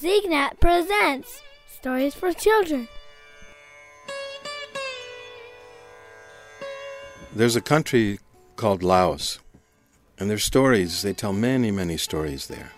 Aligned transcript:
SikhNet 0.00 0.60
presents 0.60 1.42
Stories 1.66 2.14
for 2.14 2.32
Children. 2.32 2.86
There's 7.34 7.56
a 7.56 7.60
country 7.60 8.20
called 8.54 8.84
Laos, 8.84 9.40
and 10.16 10.30
there's 10.30 10.44
stories. 10.44 11.02
They 11.02 11.12
tell 11.12 11.32
many, 11.32 11.72
many 11.72 11.96
stories 11.96 12.46
there. 12.46 12.70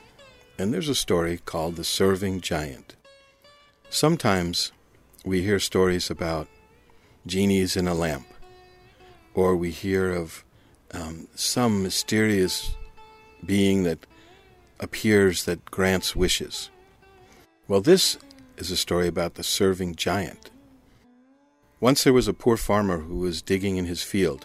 And 0.58 0.72
there's 0.72 0.88
a 0.88 0.94
story 0.94 1.42
called 1.44 1.76
The 1.76 1.84
Serving 1.84 2.40
Giant. 2.40 2.96
Sometimes 3.90 4.72
we 5.22 5.42
hear 5.42 5.58
stories 5.58 6.08
about 6.08 6.48
genies 7.26 7.76
in 7.76 7.86
a 7.86 7.92
lamp, 7.92 8.28
or 9.34 9.54
we 9.54 9.72
hear 9.72 10.10
of 10.10 10.42
um, 10.92 11.28
some 11.34 11.82
mysterious 11.82 12.74
being 13.44 13.82
that 13.82 14.06
appears 14.78 15.44
that 15.44 15.70
grants 15.70 16.16
wishes. 16.16 16.70
Well, 17.70 17.80
this 17.80 18.18
is 18.56 18.72
a 18.72 18.76
story 18.76 19.06
about 19.06 19.34
the 19.34 19.44
serving 19.44 19.94
giant. 19.94 20.50
Once 21.78 22.02
there 22.02 22.12
was 22.12 22.26
a 22.26 22.32
poor 22.32 22.56
farmer 22.56 22.98
who 22.98 23.18
was 23.18 23.42
digging 23.42 23.76
in 23.76 23.84
his 23.84 24.02
field. 24.02 24.44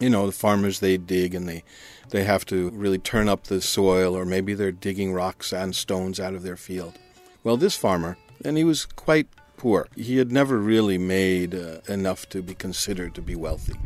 You 0.00 0.10
know, 0.10 0.26
the 0.26 0.32
farmers 0.32 0.80
they 0.80 0.96
dig 0.96 1.36
and 1.36 1.48
they 1.48 1.62
they 2.08 2.24
have 2.24 2.44
to 2.46 2.70
really 2.70 2.98
turn 2.98 3.28
up 3.28 3.44
the 3.44 3.60
soil 3.60 4.16
or 4.16 4.24
maybe 4.24 4.54
they're 4.54 4.72
digging 4.72 5.12
rocks 5.12 5.52
and 5.52 5.72
stones 5.72 6.18
out 6.18 6.34
of 6.34 6.42
their 6.42 6.56
field. 6.56 6.98
Well, 7.44 7.56
this 7.56 7.76
farmer, 7.76 8.16
and 8.44 8.56
he 8.56 8.64
was 8.64 8.86
quite 8.86 9.28
poor. 9.56 9.86
He 9.94 10.16
had 10.16 10.32
never 10.32 10.58
really 10.58 10.98
made 10.98 11.54
uh, 11.54 11.78
enough 11.88 12.28
to 12.30 12.42
be 12.42 12.54
considered 12.54 13.14
to 13.14 13.22
be 13.22 13.36
wealthy. 13.36 13.78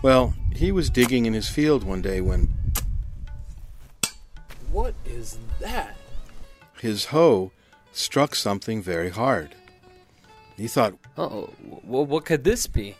Well, 0.00 0.32
he 0.54 0.70
was 0.70 0.90
digging 0.90 1.26
in 1.26 1.32
his 1.32 1.48
field 1.48 1.82
one 1.82 2.02
day 2.02 2.20
when 2.20 2.54
What 4.70 4.94
is 5.04 5.38
that? 5.58 5.96
His 6.82 7.06
hoe 7.06 7.52
struck 7.92 8.34
something 8.34 8.82
very 8.82 9.10
hard. 9.10 9.54
He 10.56 10.66
thought, 10.66 10.94
Oh, 11.16 11.50
well, 11.84 12.04
what 12.04 12.24
could 12.24 12.42
this 12.42 12.66
be? 12.66 12.96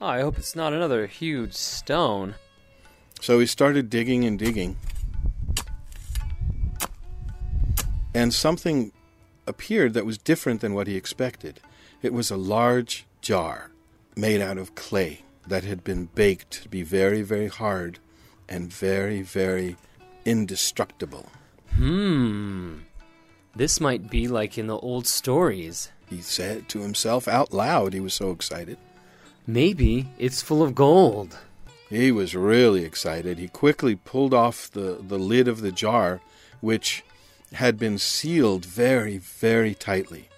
Oh, 0.00 0.06
I 0.06 0.20
hope 0.20 0.36
it's 0.36 0.56
not 0.56 0.72
another 0.72 1.06
huge 1.06 1.54
stone. 1.54 2.34
so 3.20 3.38
he 3.38 3.46
started 3.46 3.88
digging 3.88 4.24
and 4.24 4.36
digging. 4.36 4.76
And 8.14 8.34
something 8.34 8.90
appeared 9.46 9.94
that 9.94 10.04
was 10.04 10.18
different 10.18 10.60
than 10.60 10.74
what 10.74 10.88
he 10.88 10.96
expected. 10.96 11.60
It 12.02 12.12
was 12.12 12.30
a 12.32 12.36
large 12.36 13.06
jar 13.20 13.70
made 14.16 14.40
out 14.40 14.58
of 14.58 14.74
clay 14.74 15.22
that 15.46 15.62
had 15.62 15.84
been 15.84 16.06
baked 16.16 16.50
to 16.62 16.68
be 16.68 16.82
very, 16.82 17.22
very 17.22 17.46
hard 17.48 18.00
and 18.48 18.72
very, 18.72 19.22
very 19.22 19.76
indestructible. 20.24 21.26
Hmm. 21.76 22.78
This 23.58 23.80
might 23.80 24.08
be 24.08 24.28
like 24.28 24.56
in 24.56 24.68
the 24.68 24.78
old 24.78 25.08
stories. 25.08 25.90
He 26.08 26.20
said 26.20 26.68
to 26.68 26.82
himself 26.82 27.26
out 27.26 27.52
loud, 27.52 27.92
he 27.92 27.98
was 27.98 28.14
so 28.14 28.30
excited. 28.30 28.78
Maybe 29.48 30.08
it's 30.16 30.40
full 30.40 30.62
of 30.62 30.76
gold. 30.76 31.36
He 31.90 32.12
was 32.12 32.36
really 32.36 32.84
excited. 32.84 33.36
He 33.36 33.48
quickly 33.48 33.96
pulled 33.96 34.32
off 34.32 34.70
the, 34.70 35.02
the 35.02 35.18
lid 35.18 35.48
of 35.48 35.60
the 35.60 35.72
jar, 35.72 36.20
which 36.60 37.02
had 37.54 37.80
been 37.80 37.98
sealed 37.98 38.64
very, 38.64 39.18
very 39.18 39.74
tightly. 39.74 40.28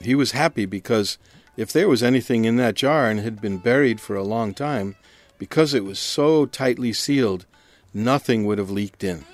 He 0.00 0.14
was 0.14 0.30
happy 0.30 0.64
because 0.64 1.18
if 1.58 1.70
there 1.70 1.90
was 1.90 2.02
anything 2.02 2.46
in 2.46 2.56
that 2.56 2.74
jar 2.74 3.10
and 3.10 3.20
had 3.20 3.42
been 3.42 3.58
buried 3.58 4.00
for 4.00 4.16
a 4.16 4.24
long 4.24 4.54
time, 4.54 4.96
because 5.36 5.74
it 5.74 5.84
was 5.84 5.98
so 5.98 6.46
tightly 6.46 6.94
sealed, 6.94 7.44
nothing 7.92 8.46
would 8.46 8.56
have 8.56 8.70
leaked 8.70 9.04
in 9.04 9.26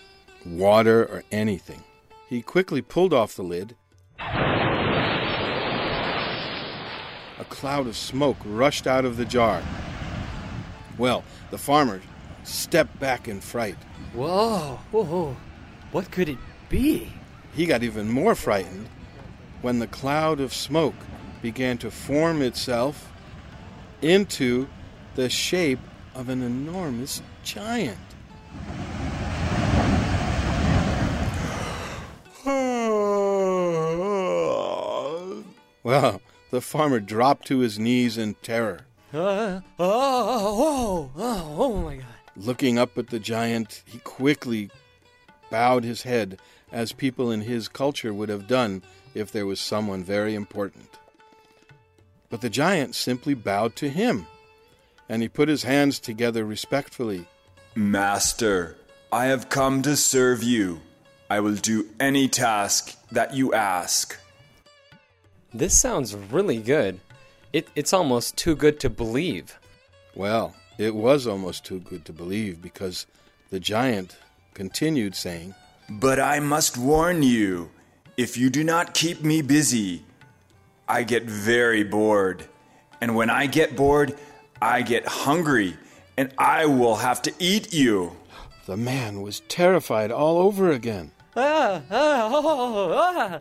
water 0.44 1.04
or 1.04 1.22
anything. 1.30 1.84
He 2.28 2.42
quickly 2.42 2.82
pulled 2.82 3.14
off 3.14 3.36
the 3.36 3.44
lid. 3.44 3.76
A 4.18 4.24
cloud 7.48 7.86
of 7.86 7.96
smoke 7.96 8.38
rushed 8.44 8.88
out 8.88 9.04
of 9.04 9.16
the 9.16 9.24
jar. 9.24 9.62
Well, 10.98 11.22
the 11.50 11.58
farmer 11.58 12.02
stepped 12.42 12.98
back 12.98 13.28
in 13.28 13.40
fright. 13.40 13.76
Whoa, 14.12 14.80
whoa, 14.90 15.04
whoa. 15.04 15.36
What 15.92 16.10
could 16.10 16.28
it 16.28 16.38
be? 16.68 17.12
He 17.52 17.64
got 17.64 17.84
even 17.84 18.08
more 18.08 18.34
frightened 18.34 18.88
when 19.62 19.78
the 19.78 19.86
cloud 19.86 20.40
of 20.40 20.52
smoke 20.52 20.96
began 21.42 21.78
to 21.78 21.92
form 21.92 22.42
itself 22.42 23.12
into 24.02 24.66
the 25.14 25.30
shape 25.30 25.78
of 26.14 26.28
an 26.28 26.42
enormous 26.42 27.22
giant. 27.44 27.98
Well, 35.86 36.20
the 36.50 36.60
farmer 36.60 36.98
dropped 36.98 37.46
to 37.46 37.60
his 37.60 37.78
knees 37.78 38.18
in 38.18 38.34
terror. 38.42 38.86
Uh, 39.14 39.60
oh, 39.78 39.78
oh, 39.78 41.10
oh, 41.16 41.56
oh 41.58 41.76
my 41.80 41.94
god. 41.98 42.06
Looking 42.34 42.76
up 42.76 42.98
at 42.98 43.10
the 43.10 43.20
giant, 43.20 43.84
he 43.86 43.98
quickly 43.98 44.70
bowed 45.48 45.84
his 45.84 46.02
head, 46.02 46.40
as 46.72 46.90
people 46.90 47.30
in 47.30 47.42
his 47.42 47.68
culture 47.68 48.12
would 48.12 48.28
have 48.30 48.48
done 48.48 48.82
if 49.14 49.30
there 49.30 49.46
was 49.46 49.60
someone 49.60 50.02
very 50.02 50.34
important. 50.34 50.98
But 52.30 52.40
the 52.40 52.50
giant 52.50 52.96
simply 52.96 53.34
bowed 53.34 53.76
to 53.76 53.88
him, 53.88 54.26
and 55.08 55.22
he 55.22 55.28
put 55.28 55.48
his 55.48 55.62
hands 55.62 56.00
together 56.00 56.44
respectfully. 56.44 57.26
Master, 57.76 58.76
I 59.12 59.26
have 59.26 59.50
come 59.50 59.82
to 59.82 59.94
serve 59.94 60.42
you. 60.42 60.80
I 61.30 61.38
will 61.38 61.54
do 61.54 61.86
any 62.00 62.26
task 62.26 62.98
that 63.12 63.34
you 63.34 63.54
ask. 63.54 64.18
This 65.56 65.74
sounds 65.74 66.14
really 66.14 66.58
good. 66.58 67.00
It, 67.50 67.68
it's 67.74 67.94
almost 67.94 68.36
too 68.36 68.54
good 68.54 68.78
to 68.80 68.90
believe. 68.90 69.58
Well, 70.14 70.54
it 70.76 70.94
was 70.94 71.26
almost 71.26 71.64
too 71.64 71.80
good 71.80 72.04
to 72.04 72.12
believe 72.12 72.60
because 72.60 73.06
the 73.48 73.58
giant 73.58 74.18
continued 74.52 75.14
saying, 75.14 75.54
But 75.88 76.20
I 76.20 76.40
must 76.40 76.76
warn 76.76 77.22
you 77.22 77.70
if 78.18 78.36
you 78.36 78.50
do 78.50 78.64
not 78.64 78.92
keep 78.92 79.22
me 79.22 79.40
busy, 79.40 80.04
I 80.86 81.04
get 81.04 81.22
very 81.22 81.84
bored. 81.84 82.44
And 83.00 83.16
when 83.16 83.30
I 83.30 83.46
get 83.46 83.76
bored, 83.76 84.14
I 84.60 84.82
get 84.82 85.06
hungry, 85.06 85.78
and 86.18 86.34
I 86.36 86.66
will 86.66 86.96
have 86.96 87.22
to 87.22 87.32
eat 87.38 87.72
you. 87.72 88.14
The 88.66 88.76
man 88.76 89.22
was 89.22 89.40
terrified 89.48 90.10
all 90.10 90.36
over 90.36 90.70
again. 90.70 91.12
Ah, 91.34 91.80
ah, 91.90 92.30
oh, 92.30 92.92
ah. 92.94 93.40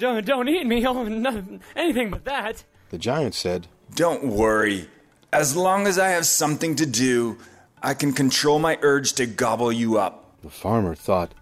D- 0.00 0.06
don't, 0.06 0.24
don't 0.26 0.48
eat 0.48 0.66
me. 0.66 0.84
Oh, 0.86 1.04
nothing, 1.04 1.60
anything 1.76 2.10
but 2.10 2.24
that. 2.24 2.64
The 2.90 2.98
giant 2.98 3.34
said, 3.34 3.68
Don't 3.94 4.24
worry. 4.24 4.88
As 5.32 5.54
long 5.56 5.86
as 5.86 5.98
I 5.98 6.08
have 6.08 6.26
something 6.26 6.74
to 6.76 6.86
do, 6.86 7.38
I 7.82 7.94
can 7.94 8.12
control 8.12 8.58
my 8.58 8.78
urge 8.82 9.12
to 9.14 9.26
gobble 9.26 9.70
you 9.70 9.98
up. 9.98 10.40
The 10.42 10.50
farmer 10.50 10.94
thought, 10.94 11.34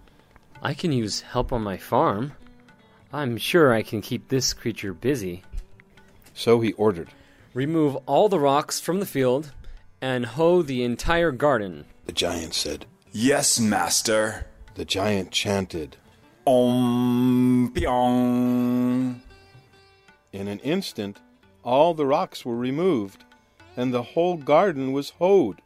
I 0.62 0.74
can 0.74 0.92
use 0.92 1.20
help 1.20 1.52
on 1.52 1.62
my 1.62 1.76
farm. 1.76 2.32
I'm 3.12 3.38
sure 3.38 3.72
I 3.72 3.82
can 3.82 4.02
keep 4.02 4.28
this 4.28 4.52
creature 4.52 4.92
busy. 4.92 5.42
so 6.34 6.60
he 6.60 6.72
ordered. 6.72 7.08
Remove 7.54 7.96
all 8.06 8.28
the 8.28 8.38
rocks 8.40 8.78
from 8.80 9.00
the 9.00 9.06
field 9.06 9.52
and 10.02 10.26
hoe 10.26 10.62
the 10.62 10.82
entire 10.84 11.32
garden. 11.32 11.86
The 12.06 12.12
giant 12.12 12.54
said, 12.54 12.86
Yes, 13.12 13.58
master. 13.58 14.46
The 14.74 14.84
giant 14.84 15.30
chanted. 15.30 15.96
Om 16.48 17.70
pyong. 17.74 19.20
In 20.32 20.48
an 20.48 20.58
instant, 20.60 21.20
all 21.62 21.92
the 21.92 22.06
rocks 22.06 22.42
were 22.42 22.56
removed, 22.56 23.22
and 23.76 23.92
the 23.92 24.02
whole 24.02 24.38
garden 24.38 24.92
was 24.92 25.10
hoed. 25.10 25.60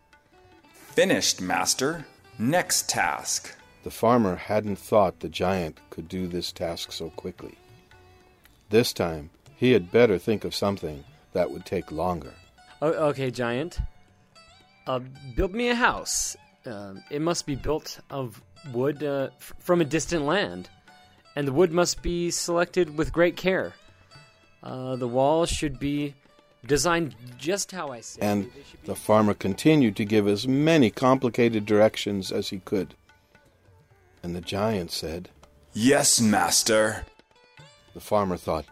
Finished, 0.73 1.41
master. 1.41 2.05
Next 2.37 2.89
task. 2.89 3.57
The 3.85 3.93
farmer 3.93 4.35
hadn't 4.35 4.75
thought 4.75 5.21
the 5.21 5.29
giant 5.29 5.79
could 5.91 6.09
do 6.09 6.27
this 6.27 6.51
task 6.51 6.91
so 6.91 7.11
quickly. 7.11 7.57
This 8.71 8.93
time, 8.93 9.31
he 9.55 9.71
had 9.71 9.93
better 9.93 10.19
think 10.19 10.45
of 10.45 10.53
something 10.53 11.05
that 11.33 11.53
would 11.53 11.65
take 11.65 11.93
longer. 11.93 12.35
O- 12.81 13.09
okay, 13.11 13.31
giant. 13.31 13.79
Uh, 14.89 14.99
build 15.37 15.55
me 15.55 15.69
a 15.69 15.77
house. 15.77 16.37
Uh, 16.67 16.95
it 17.09 17.23
must 17.23 17.47
be 17.47 17.55
built 17.55 18.01
of 18.11 18.43
wood 18.73 19.03
uh, 19.03 19.29
f- 19.39 19.53
from 19.59 19.81
a 19.81 19.85
distant 19.85 20.25
land, 20.25 20.69
and 21.37 21.47
the 21.49 21.53
wood 21.53 21.73
must 21.73 22.03
be 22.03 22.31
selected 22.31 22.97
with 22.97 23.13
great 23.13 23.37
care. 23.37 23.73
Uh, 24.63 24.97
the 24.97 25.09
walls 25.09 25.49
should 25.51 25.79
be 25.81 26.15
designed 26.67 27.15
just 27.39 27.73
how 27.73 27.89
I 27.89 28.01
say. 28.01 28.21
And 28.23 28.45
They 28.45 28.63
should 28.71 28.83
be- 28.83 28.87
the 28.87 28.95
farmer 28.95 29.35
continued 29.35 29.97
to 29.97 30.05
give 30.05 30.29
as 30.29 30.47
many 30.47 30.91
complicated 30.91 31.67
directions 31.67 32.31
as 32.31 32.51
he 32.51 32.59
could. 32.61 32.95
And 34.23 34.37
the 34.37 34.41
giant 34.41 34.93
said, 34.93 35.31
Yes, 35.73 36.21
master. 36.21 37.05
the 37.95 38.01
farmer 38.01 38.37
thought, 38.37 38.67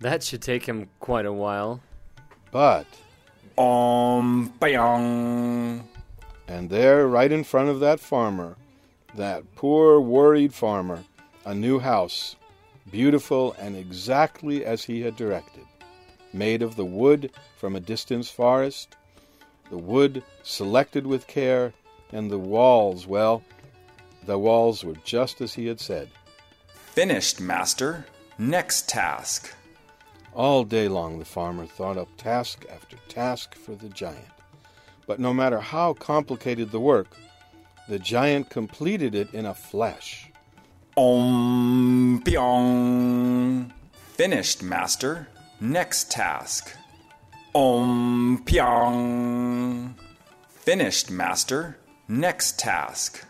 that 0.00 0.22
should 0.22 0.42
take 0.42 0.66
him 0.66 0.88
quite 1.00 1.26
a 1.26 1.32
while. 1.32 1.80
but, 2.50 2.86
Om 3.58 4.52
pyong. 4.60 5.82
and 6.48 6.70
there, 6.70 7.06
right 7.06 7.30
in 7.32 7.44
front 7.44 7.68
of 7.68 7.80
that 7.80 8.00
farmer, 8.00 8.56
that 9.14 9.54
poor, 9.56 10.00
worried 10.00 10.54
farmer, 10.54 11.02
a 11.44 11.54
new 11.54 11.78
house, 11.78 12.36
beautiful 12.90 13.54
and 13.58 13.76
exactly 13.76 14.64
as 14.64 14.84
he 14.84 15.02
had 15.02 15.16
directed, 15.16 15.64
made 16.32 16.62
of 16.62 16.76
the 16.76 16.84
wood 16.84 17.30
from 17.56 17.76
a 17.76 17.80
distant 17.80 18.26
forest, 18.26 18.96
the 19.70 19.78
wood 19.78 20.22
selected 20.42 21.06
with 21.06 21.26
care, 21.26 21.72
and 22.12 22.30
the 22.30 22.38
walls, 22.38 23.06
well, 23.06 23.42
the 24.26 24.38
walls 24.38 24.84
were 24.84 24.96
just 25.04 25.40
as 25.40 25.54
he 25.54 25.66
had 25.66 25.80
said. 25.80 26.08
Finished, 26.74 27.40
master. 27.40 28.06
Next 28.38 28.88
task. 28.88 29.54
All 30.34 30.64
day 30.64 30.88
long 30.88 31.18
the 31.18 31.24
farmer 31.24 31.66
thought 31.66 31.98
up 31.98 32.08
task 32.16 32.64
after 32.70 32.96
task 33.08 33.54
for 33.54 33.74
the 33.74 33.88
giant. 33.88 34.26
But 35.06 35.20
no 35.20 35.34
matter 35.34 35.60
how 35.60 35.94
complicated 35.94 36.70
the 36.70 36.80
work, 36.80 37.08
the 37.88 37.98
giant 37.98 38.48
completed 38.50 39.14
it 39.14 39.32
in 39.34 39.46
a 39.46 39.54
flash. 39.54 40.30
Om 40.96 42.22
pyong. 42.24 43.72
Finished, 44.14 44.62
master. 44.62 45.28
Next 45.60 46.10
task. 46.10 46.76
Om 47.54 48.42
pyong. 48.44 49.94
Finished, 50.48 51.10
master. 51.10 51.78
Next 52.08 52.58
task. 52.58 53.24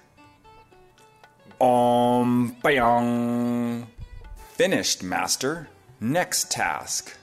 Om 1.60 2.56
pyong. 2.62 3.86
Finished, 4.54 5.02
master. 5.02 5.68
Next 6.00 6.50
task. 6.50 7.16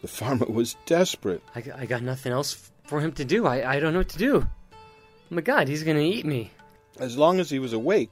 The 0.00 0.08
farmer 0.08 0.46
was 0.46 0.76
desperate. 0.86 1.42
I, 1.54 1.62
I 1.76 1.86
got 1.86 2.02
nothing 2.02 2.32
else 2.32 2.70
for 2.84 3.00
him 3.00 3.12
to 3.12 3.24
do. 3.24 3.46
I, 3.46 3.76
I 3.76 3.80
don't 3.80 3.92
know 3.92 4.00
what 4.00 4.08
to 4.10 4.18
do. 4.18 4.46
Oh 5.30 5.36
my 5.36 5.42
god, 5.42 5.68
he's 5.68 5.84
gonna 5.84 6.00
eat 6.00 6.26
me. 6.26 6.50
As 6.98 7.16
long 7.16 7.38
as 7.38 7.50
he 7.50 7.60
was 7.60 7.72
awake, 7.72 8.10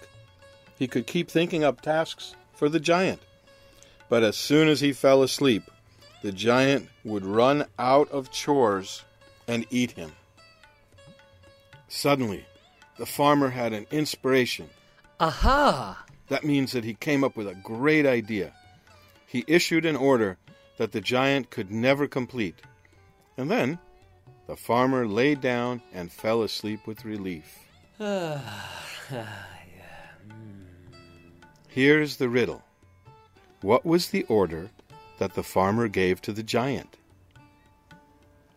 he 0.78 0.86
could 0.86 1.06
keep 1.06 1.28
thinking 1.28 1.64
up 1.64 1.80
tasks 1.80 2.36
for 2.54 2.68
the 2.68 2.78
giant. 2.78 3.20
But 4.08 4.22
as 4.22 4.36
soon 4.36 4.68
as 4.68 4.80
he 4.80 4.92
fell 4.92 5.24
asleep, 5.24 5.64
the 6.22 6.30
giant 6.30 6.88
would 7.04 7.24
run 7.24 7.66
out 7.78 8.08
of 8.10 8.30
chores 8.30 9.02
and 9.48 9.66
eat 9.70 9.90
him. 9.92 10.12
Suddenly, 11.88 12.44
the 12.98 13.06
farmer 13.06 13.50
had 13.50 13.72
an 13.72 13.86
inspiration. 13.90 14.68
Aha! 15.18 16.04
That 16.28 16.44
means 16.44 16.72
that 16.72 16.84
he 16.84 16.94
came 16.94 17.24
up 17.24 17.36
with 17.36 17.48
a 17.48 17.54
great 17.54 18.06
idea. 18.06 18.52
He 19.26 19.44
issued 19.48 19.84
an 19.84 19.96
order 19.96 20.38
that 20.76 20.92
the 20.92 21.00
giant 21.00 21.50
could 21.50 21.70
never 21.70 22.06
complete. 22.06 22.60
And 23.36 23.50
then 23.50 23.78
the 24.48 24.56
farmer 24.56 25.06
lay 25.06 25.36
down 25.36 25.82
and 25.92 26.10
fell 26.10 26.42
asleep 26.42 26.86
with 26.86 27.04
relief. 27.04 27.60
Hmm. 29.10 30.64
Here's 31.68 32.16
the 32.16 32.28
riddle 32.28 32.62
What 33.62 33.86
was 33.86 34.10
the 34.10 34.24
order 34.24 34.68
that 35.18 35.32
the 35.32 35.42
farmer 35.42 35.88
gave 35.88 36.20
to 36.22 36.32
the 36.32 36.42
giant? 36.42 36.96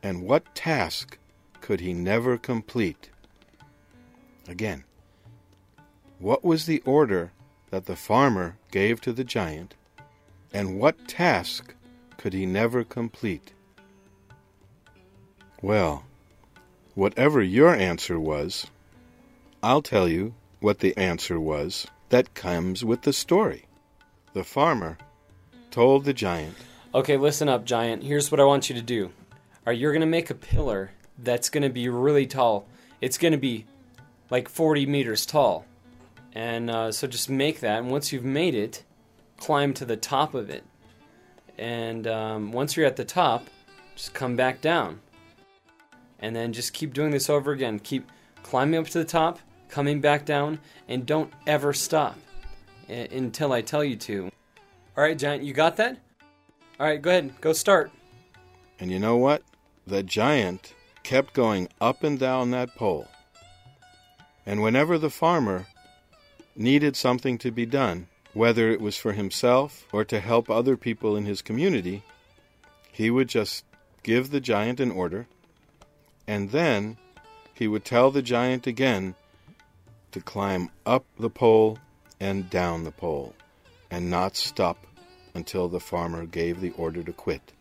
And 0.03 0.23
what 0.23 0.53
task 0.55 1.17
could 1.61 1.79
he 1.79 1.93
never 1.93 2.37
complete? 2.37 3.09
Again, 4.49 4.83
what 6.19 6.43
was 6.43 6.65
the 6.65 6.81
order 6.81 7.31
that 7.69 7.85
the 7.85 7.95
farmer 7.95 8.57
gave 8.71 8.99
to 9.01 9.13
the 9.13 9.23
giant? 9.23 9.75
And 10.53 10.77
what 10.79 11.07
task 11.07 11.73
could 12.17 12.33
he 12.33 12.45
never 12.45 12.83
complete? 12.83 13.53
Well, 15.61 16.03
whatever 16.95 17.41
your 17.41 17.75
answer 17.75 18.19
was, 18.19 18.67
I'll 19.61 19.83
tell 19.83 20.07
you 20.07 20.33
what 20.59 20.79
the 20.79 20.97
answer 20.97 21.39
was 21.39 21.87
that 22.09 22.33
comes 22.33 22.83
with 22.83 23.03
the 23.03 23.13
story. 23.13 23.65
The 24.33 24.43
farmer 24.43 24.97
told 25.69 26.05
the 26.05 26.13
giant, 26.13 26.55
Okay, 26.93 27.15
listen 27.15 27.47
up, 27.47 27.63
giant. 27.63 28.03
Here's 28.03 28.31
what 28.31 28.39
I 28.39 28.43
want 28.43 28.69
you 28.69 28.75
to 28.75 28.81
do. 28.81 29.11
Right, 29.65 29.77
you're 29.77 29.93
gonna 29.93 30.05
make 30.07 30.29
a 30.29 30.35
pillar 30.35 30.91
that's 31.19 31.49
gonna 31.49 31.69
be 31.69 31.89
really 31.89 32.25
tall. 32.25 32.67
It's 32.99 33.17
gonna 33.17 33.37
be 33.37 33.65
like 34.29 34.49
40 34.49 34.87
meters 34.87 35.25
tall. 35.25 35.65
And 36.33 36.69
uh, 36.71 36.91
so 36.91 37.07
just 37.07 37.29
make 37.29 37.59
that, 37.59 37.79
and 37.79 37.91
once 37.91 38.11
you've 38.11 38.25
made 38.25 38.55
it, 38.55 38.83
climb 39.37 39.73
to 39.75 39.85
the 39.85 39.97
top 39.97 40.33
of 40.33 40.49
it. 40.49 40.63
And 41.57 42.07
um, 42.07 42.51
once 42.51 42.75
you're 42.75 42.85
at 42.85 42.95
the 42.95 43.05
top, 43.05 43.47
just 43.95 44.13
come 44.13 44.35
back 44.35 44.61
down. 44.61 45.01
And 46.21 46.35
then 46.35 46.53
just 46.53 46.73
keep 46.73 46.93
doing 46.93 47.11
this 47.11 47.29
over 47.29 47.51
again. 47.51 47.79
Keep 47.79 48.09
climbing 48.43 48.79
up 48.79 48.87
to 48.89 48.99
the 48.99 49.05
top, 49.05 49.39
coming 49.69 50.01
back 50.01 50.25
down, 50.25 50.59
and 50.87 51.05
don't 51.05 51.31
ever 51.47 51.73
stop 51.73 52.17
uh, 52.89 52.93
until 52.93 53.51
I 53.53 53.61
tell 53.61 53.83
you 53.83 53.95
to. 53.97 54.31
All 54.97 55.03
right, 55.03 55.17
giant, 55.17 55.43
you 55.43 55.53
got 55.53 55.77
that? 55.77 55.97
All 56.79 56.85
right, 56.87 57.01
go 57.01 57.09
ahead, 57.09 57.33
go 57.41 57.53
start. 57.53 57.91
and 58.79 58.91
you 58.91 58.99
know 58.99 59.17
what? 59.17 59.43
The 59.87 60.03
giant 60.03 60.73
kept 61.03 61.33
going 61.33 61.67
up 61.79 62.03
and 62.03 62.19
down 62.19 62.51
that 62.51 62.75
pole. 62.75 63.07
And 64.45 64.61
whenever 64.61 64.97
the 64.97 65.09
farmer 65.09 65.67
needed 66.55 66.95
something 66.95 67.37
to 67.39 67.51
be 67.51 67.65
done, 67.65 68.07
whether 68.33 68.69
it 68.69 68.81
was 68.81 68.97
for 68.97 69.13
himself 69.13 69.85
or 69.91 70.03
to 70.05 70.19
help 70.19 70.49
other 70.49 70.77
people 70.77 71.15
in 71.15 71.25
his 71.25 71.41
community, 71.41 72.03
he 72.91 73.09
would 73.09 73.29
just 73.29 73.63
give 74.03 74.31
the 74.31 74.39
giant 74.39 74.79
an 74.79 74.91
order, 74.91 75.27
and 76.27 76.51
then 76.51 76.97
he 77.53 77.67
would 77.67 77.85
tell 77.85 78.11
the 78.11 78.21
giant 78.21 78.67
again 78.67 79.15
to 80.11 80.21
climb 80.21 80.69
up 80.85 81.05
the 81.19 81.29
pole 81.29 81.77
and 82.19 82.49
down 82.49 82.83
the 82.83 82.91
pole, 82.91 83.33
and 83.89 84.09
not 84.09 84.35
stop 84.35 84.85
until 85.33 85.67
the 85.67 85.79
farmer 85.79 86.25
gave 86.25 86.61
the 86.61 86.71
order 86.71 87.03
to 87.03 87.13
quit. 87.13 87.51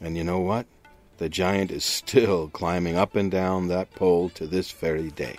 And 0.00 0.16
you 0.16 0.24
know 0.24 0.40
what? 0.40 0.66
The 1.18 1.28
giant 1.28 1.70
is 1.70 1.84
still 1.84 2.48
climbing 2.52 2.96
up 2.96 3.14
and 3.14 3.30
down 3.30 3.68
that 3.68 3.90
pole 3.92 4.28
to 4.30 4.46
this 4.46 4.70
very 4.70 5.10
day. 5.10 5.36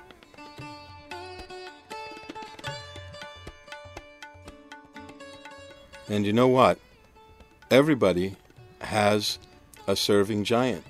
And 6.10 6.25
you 6.25 6.34
know 6.34 6.48
what? 6.48 6.80
Everybody 7.72 8.36
has 8.81 9.40
a 9.88 9.95
serving 9.95 10.44
giant 10.44 10.84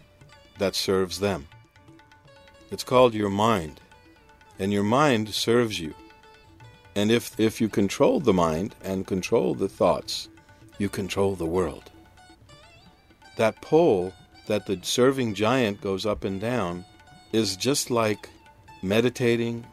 that 0.63 0.75
serves 0.75 1.19
them. 1.19 1.45
It's 2.71 2.85
called 2.85 3.13
your 3.13 3.29
mind. 3.29 3.81
And 4.57 4.71
your 4.71 4.83
mind 5.01 5.27
serves 5.33 5.77
you. 5.77 5.93
And 6.95 7.11
if, 7.11 7.37
if 7.37 7.59
you 7.59 7.67
control 7.67 8.21
the 8.21 8.31
mind 8.31 8.73
and 8.81 9.05
control 9.05 9.55
the 9.55 9.67
thoughts, 9.67 10.29
you 10.77 10.87
control 10.87 11.35
the 11.35 11.45
world. 11.45 11.91
That 13.35 13.59
pole 13.59 14.13
that 14.47 14.65
the 14.65 14.79
serving 14.83 15.33
giant 15.33 15.81
goes 15.81 16.05
up 16.05 16.23
and 16.23 16.39
down 16.39 16.85
is 17.33 17.57
just 17.57 17.91
like 17.91 18.29
meditating 18.81 19.65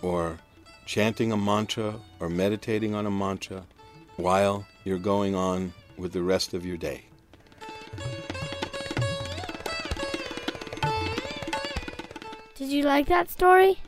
or 0.00 0.38
chanting 0.86 1.30
a 1.30 1.36
mantra 1.36 1.94
or 2.18 2.28
meditating 2.28 2.96
on 2.96 3.06
a 3.06 3.12
mantra 3.12 3.62
while 4.16 4.66
you're 4.82 4.98
going 4.98 5.36
on 5.36 5.72
with 5.96 6.12
the 6.12 6.22
rest 6.22 6.52
of 6.52 6.66
your 6.66 6.76
day. 6.76 7.04
Did 12.54 12.68
you 12.68 12.82
like 12.82 13.06
that 13.06 13.30
story? 13.30 13.78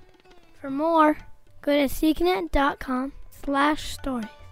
For 0.61 0.71
more, 0.71 1.19
go 1.61 1.73
to 1.73 1.85
sikhnet.com 1.93 3.13
slash 3.31 3.93
stories. 3.93 4.44